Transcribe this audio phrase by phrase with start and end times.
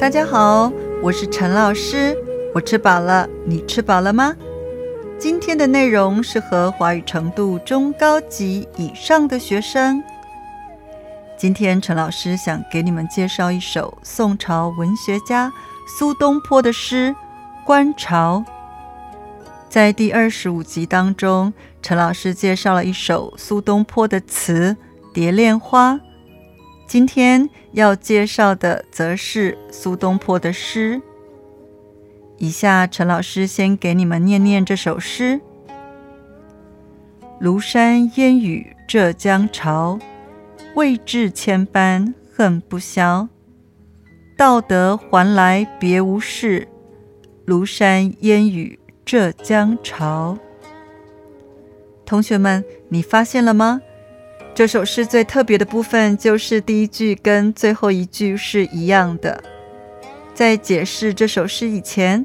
[0.00, 0.72] 大家好，
[1.02, 2.16] 我是陈老师。
[2.54, 4.34] 我吃饱了，你吃饱了吗？
[5.18, 10.02] 今天的内容适合华语程度中高级以上的学生。
[11.36, 15.52] 今天陈老师想给你们介绍一首宋朝文学家
[15.98, 17.14] 苏东坡的诗
[17.66, 18.42] 《观潮》。
[19.68, 24.74] 在第二十五集当中，陈老师介绍了一首苏东坡的词
[25.12, 25.92] 《蝶恋花》。
[26.90, 31.00] 今天要介绍的则是苏东坡的诗。
[32.38, 35.40] 以下陈老师先给你们念念这首诗：
[37.40, 40.00] 庐山烟雨浙江潮，
[40.74, 43.28] 未至千般恨不消。
[44.36, 46.66] 到得还来别无事，
[47.46, 50.36] 庐山烟雨浙江潮。
[52.04, 53.80] 同学们，你发现了吗？
[54.52, 59.42] 这首诗最特别的部分就是第一句跟最后一句是一样的。
[60.34, 62.24] 在解释这首诗以前，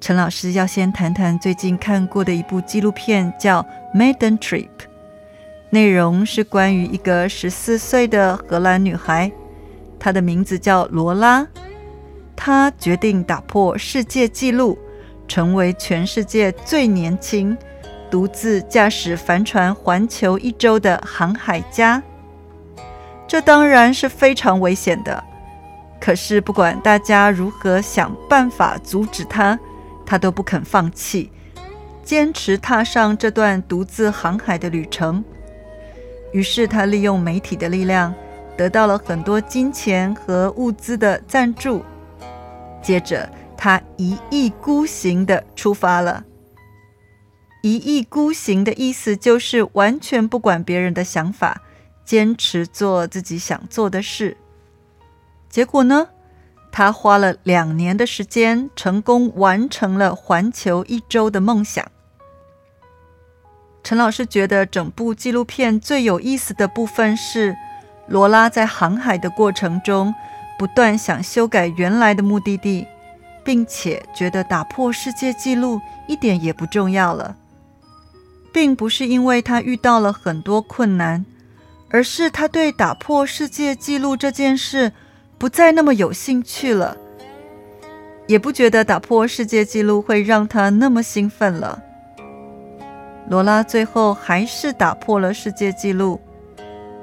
[0.00, 3.62] 陈老师要先谈谈最近看过的一部纪录片，叫
[3.94, 4.64] 《Maiden Trip》。
[5.70, 9.30] 内容是关于一个十四岁的荷兰女孩，
[9.98, 11.46] 她的名字叫罗拉。
[12.34, 14.78] 她决定打破世界纪录，
[15.28, 17.56] 成为全世界最年轻。
[18.10, 22.02] 独自驾驶帆船环球一周的航海家，
[23.26, 25.22] 这当然是非常危险的。
[26.00, 29.58] 可是不管大家如何想办法阻止他，
[30.04, 31.32] 他都不肯放弃，
[32.04, 35.24] 坚持踏上这段独自航海的旅程。
[36.32, 38.14] 于是他利用媒体的力量，
[38.56, 41.82] 得到了很多金钱和物资的赞助。
[42.82, 46.22] 接着，他一意孤行地出发了。
[47.66, 51.62] 一意孤行的意思就是完全不管别人的想法，
[52.04, 54.36] 坚持做自己想做的事。
[55.50, 56.10] 结果呢，
[56.70, 61.84] 他花了两年的时间，成功完成了环球一周的梦想。
[63.82, 67.56] 陈老师觉得整部纪录片最有意思的部分是，
[68.06, 70.14] 罗拉在航海的过程中，
[70.56, 72.86] 不断想修改原来的目的地，
[73.44, 77.36] 并且觉得打破世界纪录一点也不重要了。
[78.56, 81.26] 并不是因为他遇到了很多困难，
[81.90, 84.92] 而是他对打破世界纪录这件事
[85.36, 86.96] 不再那么有兴趣了，
[88.26, 91.82] 也不觉得打破世界纪录会让他那么兴奋了。
[93.28, 96.18] 罗拉最后还是打破了世界纪录，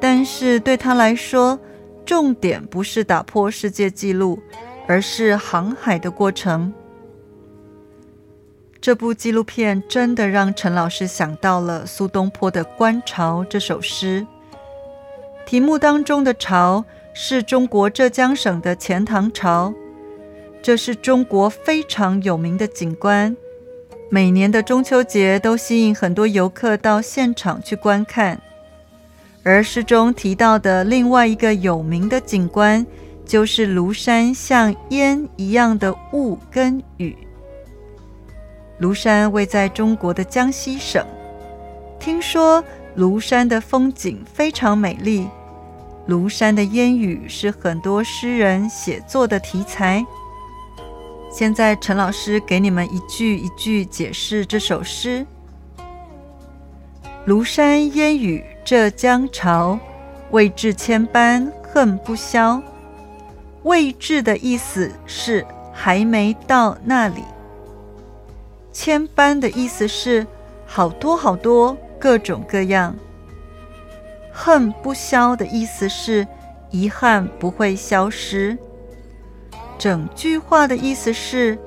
[0.00, 1.60] 但是对他来说，
[2.06, 4.40] 重点不是打破世界纪录，
[4.88, 6.72] 而是航海的过程。
[8.82, 14.26] 这部纪录片真的让陈老师想到了苏东坡的《观潮》这首诗。
[15.46, 16.84] 题目当中的“潮”
[17.14, 19.72] 是中国浙江省的钱塘潮，
[20.60, 23.36] 这是中国非常有名的景观。
[24.10, 28.40] 每年的中秋节都吸引很多游客到现场去观看。
[29.44, 32.84] 而诗中提到的另外一个有名的景观，
[33.24, 37.16] 就是庐山像烟一样的雾跟雨。
[38.82, 41.06] 庐山位在中国的江西省，
[42.00, 42.64] 听说
[42.96, 45.28] 庐山的风景非常美丽。
[46.08, 50.04] 庐山的烟雨是很多诗人写作的题材。
[51.30, 55.24] 现在陈老师给你们一句一句解释这首诗：
[57.24, 59.78] 庐山烟雨浙江潮，
[60.32, 62.60] 未至千般恨不消。
[63.62, 67.22] 未至的意思是还没到那里。
[68.72, 70.26] 千般的意思是
[70.66, 72.96] 好多好多各种各样，
[74.32, 76.26] 恨不消的意思是
[76.70, 78.56] 遗憾不会消失。
[79.78, 81.58] 整句话的意思是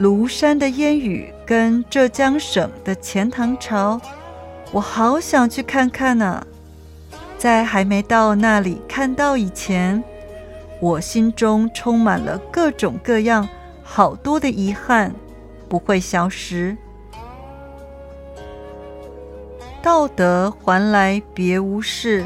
[0.00, 4.00] 庐山的烟雨跟浙江省的钱塘潮，
[4.72, 6.44] 我好想去看看呢。
[7.38, 10.02] 在还没到那里看到以前，
[10.80, 13.46] 我心中充满了各种各样
[13.82, 15.14] 好多的遗憾。
[15.74, 16.76] 不会消失。
[19.82, 22.24] 道德还来别无事，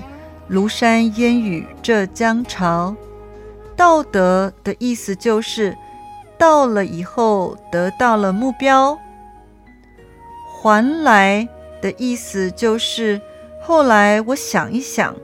[0.50, 2.94] 庐山烟雨浙江潮。
[3.74, 5.74] 道德的意思就是
[6.36, 8.98] 到了以后得到了目标。
[10.52, 11.48] 还来
[11.80, 13.18] 的意思就是
[13.62, 15.16] 后来我想一想。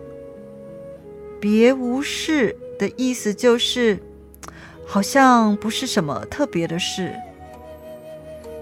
[1.38, 3.98] 别无事的意思就是
[4.86, 7.14] 好像不是什么特别的事。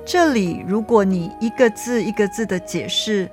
[0.04, 3.30] 这里，如果你一个字一个字的解释，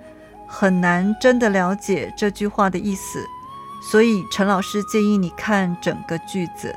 [0.47, 3.25] 很难真的了解这句话的意思。
[3.81, 6.75] 所以，陈老师建议你看整个句子。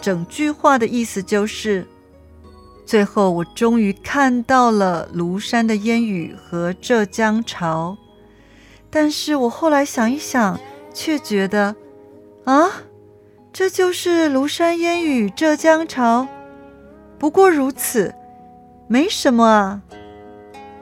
[0.00, 1.86] 整句话的意思就是：
[2.84, 7.96] 最后我终于看到了庐山的烟雨和浙江潮。
[8.90, 10.60] 但是我后来想一想，
[10.92, 11.74] 却觉得，
[12.44, 12.68] 啊，
[13.52, 16.28] 这就是庐山烟雨浙江潮，
[17.18, 18.14] 不过如此，
[18.86, 19.82] 没什么啊。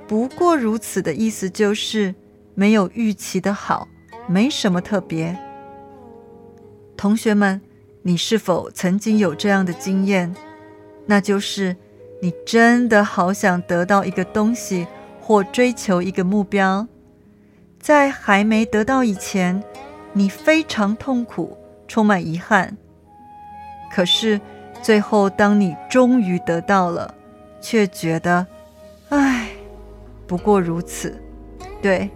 [0.08, 2.14] 不过如此的意思就是
[2.54, 3.88] 没有预期的好，
[4.26, 5.38] 没什么特别。
[6.96, 7.60] 同学们，
[8.02, 10.34] 你是否曾经有这样的经验？
[11.06, 11.76] 那就是
[12.20, 14.86] 你真的好想得到一个东西，
[15.20, 16.86] 或追求一个目标。
[17.80, 19.62] 在还没得到以前，
[20.12, 21.56] 你非常痛苦，
[21.88, 22.76] 充满遗憾。
[23.92, 24.40] 可是
[24.82, 27.12] 最后，当你终于得到了，
[27.62, 28.46] 却觉得，
[29.08, 29.48] 唉，
[30.26, 31.18] 不过如此。
[31.80, 32.10] 对，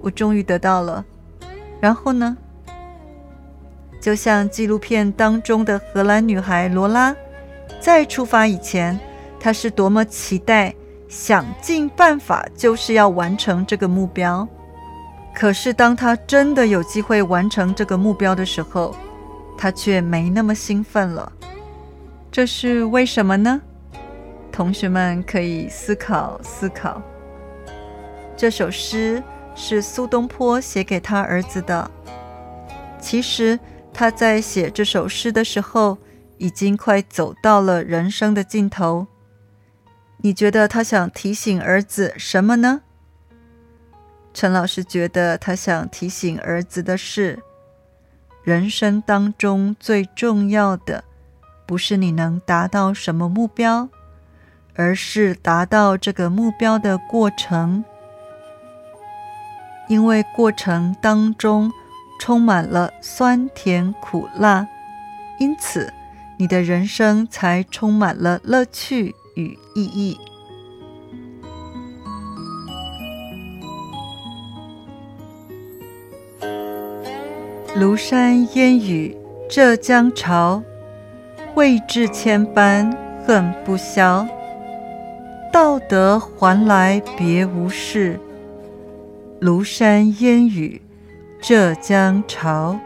[0.00, 1.04] 我终于得到了。
[1.80, 2.36] 然后呢？
[4.00, 7.14] 就像纪录片当中的荷兰女孩罗拉，
[7.80, 8.98] 在出发以前，
[9.38, 10.74] 她是多么期待，
[11.08, 14.46] 想尽办法就是要完成这个目标。
[15.34, 18.94] 可是，当她真的有机会完成这个目标的时候，
[19.56, 21.32] 她却没那么兴奋了。
[22.30, 23.62] 这是为什么呢？
[24.52, 27.02] 同学们可以思考思考。
[28.36, 29.22] 这首诗
[29.54, 31.90] 是苏东坡写给他儿子的。
[33.00, 33.58] 其实
[33.92, 35.98] 他在写这首诗的时候，
[36.38, 39.06] 已经快走到了人生的尽头。
[40.18, 42.82] 你觉得他想提醒儿子什么呢？
[44.32, 47.42] 陈老师觉得，他想提醒儿子的是：
[48.42, 51.04] 人生当中最重要的，
[51.66, 53.88] 不是你能达到什么目标，
[54.74, 57.84] 而是达到这个目标的过程。
[59.88, 61.70] 因为过程当中
[62.18, 64.66] 充满了酸甜苦辣，
[65.38, 65.92] 因此
[66.38, 70.16] 你的人生才充满了乐趣与意义。
[77.76, 79.16] 庐山烟雨
[79.50, 80.62] 浙江潮，
[81.54, 82.94] 未至千般
[83.26, 84.26] 恨不消。
[85.52, 88.18] 道德还来别无事，
[89.38, 90.80] 庐山烟雨
[91.42, 92.80] 浙江潮。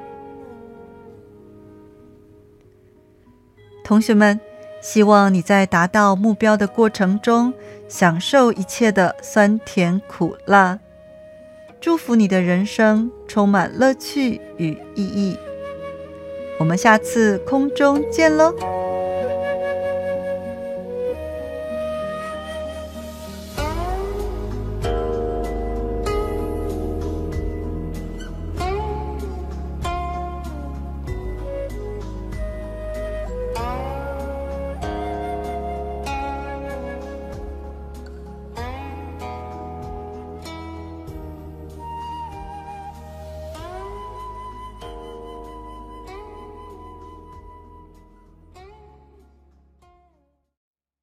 [3.84, 4.40] 同学们，
[4.82, 7.54] 希望你在达到目标的过程中，
[7.86, 10.80] 享受一切的酸甜苦辣。
[11.80, 15.38] 祝福你的人生充满乐趣与意义。
[16.58, 18.52] 我们下次空中见喽！